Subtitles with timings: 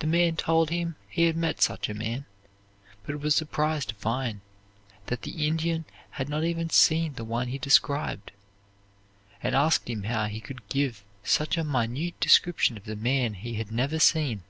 [0.00, 2.26] The man told him he had met such a man,
[3.04, 4.42] but was surprised to find
[5.06, 8.32] that the Indian had not even seen the one he described,
[9.42, 13.54] and asked him how he could give such a minute description of the man he
[13.54, 14.42] had never seen.